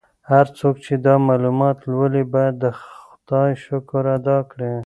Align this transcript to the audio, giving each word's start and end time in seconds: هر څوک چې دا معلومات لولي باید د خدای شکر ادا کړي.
هر 0.31 0.45
څوک 0.57 0.75
چې 0.85 0.93
دا 1.05 1.15
معلومات 1.27 1.77
لولي 1.89 2.23
باید 2.33 2.55
د 2.63 2.65
خدای 2.81 3.51
شکر 3.65 4.03
ادا 4.17 4.37
کړي. 4.51 4.73